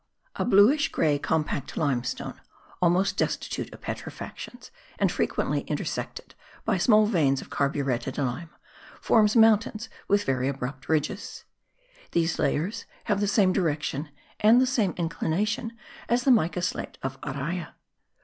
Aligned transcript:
A 0.35 0.43
bluish 0.45 0.91
grey 0.91 1.19
compact 1.19 1.77
limestone, 1.77 2.41
almost 2.81 3.17
destitute 3.17 3.71
of 3.71 3.81
petrifactions, 3.81 4.71
and 4.97 5.11
frequently 5.11 5.59
intersected 5.67 6.33
by 6.65 6.79
small 6.79 7.05
veins 7.05 7.39
of 7.39 7.51
carburetted 7.51 8.17
lime, 8.17 8.49
forms 8.99 9.35
mountains 9.35 9.89
with 10.07 10.23
very 10.23 10.47
abrupt 10.47 10.89
ridges. 10.89 11.43
These 12.13 12.39
layers 12.39 12.85
have 13.03 13.19
the 13.19 13.27
same 13.27 13.53
direction 13.53 14.09
and 14.39 14.59
the 14.59 14.65
same 14.65 14.95
inclination 14.97 15.77
as 16.09 16.23
the 16.23 16.31
mica 16.31 16.63
slate 16.63 16.97
of 17.03 17.21
Araya. 17.21 17.73